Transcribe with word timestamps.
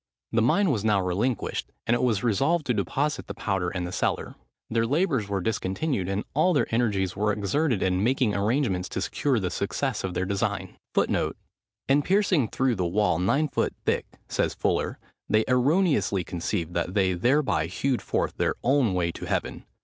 The 0.31 0.41
mine 0.41 0.71
was 0.71 0.83
now 0.83 0.99
relinquished; 0.99 1.71
and 1.85 1.93
it 1.93 2.01
was 2.01 2.23
resolved 2.23 2.65
to 2.65 2.73
deposit 2.73 3.27
the 3.27 3.35
powder 3.35 3.69
in 3.69 3.83
the 3.83 3.91
cellar. 3.91 4.33
Their 4.67 4.87
labours 4.87 5.29
were 5.29 5.41
discontinued; 5.41 6.09
and 6.09 6.23
all 6.33 6.53
their 6.53 6.65
energies 6.73 7.15
were 7.15 7.31
exerted 7.31 7.83
in 7.83 8.03
making 8.03 8.33
arrangements 8.33 8.89
to 8.89 9.01
secure 9.01 9.39
the 9.39 9.51
success 9.51 10.03
of 10.03 10.15
their 10.15 10.25
design. 10.25 10.75
[Footnote 10.95 11.37
9: 11.87 11.97
"In 11.97 12.01
piercing 12.01 12.47
through 12.47 12.73
the 12.77 12.83
wall 12.87 13.19
nine 13.19 13.47
foot 13.47 13.75
thick," 13.85 14.07
says 14.27 14.55
Fuller, 14.55 14.97
"they 15.29 15.45
erroneously 15.47 16.23
conceived 16.23 16.73
that 16.73 16.95
they 16.95 17.13
thereby 17.13 17.67
hewed 17.67 18.01
forth 18.01 18.35
their 18.37 18.55
own 18.63 18.95
way 18.95 19.11
to 19.11 19.25
heaven. 19.27 19.65